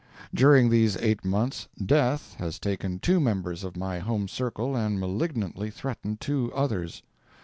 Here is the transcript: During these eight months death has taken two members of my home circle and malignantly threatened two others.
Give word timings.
During 0.33 0.71
these 0.71 0.97
eight 0.97 1.23
months 1.23 1.67
death 1.79 2.33
has 2.39 2.57
taken 2.57 2.97
two 2.97 3.19
members 3.19 3.63
of 3.63 3.77
my 3.77 3.99
home 3.99 4.27
circle 4.27 4.75
and 4.75 4.99
malignantly 4.99 5.69
threatened 5.69 6.19
two 6.19 6.51
others. 6.55 7.03